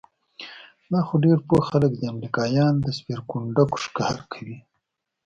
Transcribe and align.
دا 0.91 0.99
خو 1.07 1.13
ډېر 1.25 1.39
پوه 1.47 1.61
خلک 1.69 1.91
دي، 1.99 2.05
امریکایان 2.13 2.73
د 2.79 2.85
سپېرکونډکو 2.97 3.75
ښکار 3.83 4.17
کوي؟ 4.31 4.57